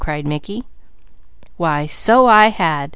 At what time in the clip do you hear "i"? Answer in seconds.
2.25-2.47